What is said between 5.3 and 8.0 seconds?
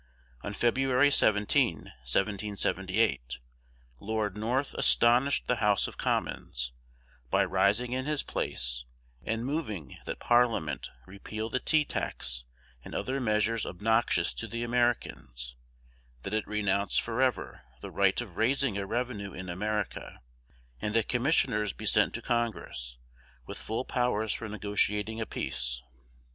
the House of Commons by rising